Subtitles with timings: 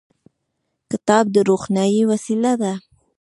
[0.91, 2.73] کتاب د روښنايي وسیله ده.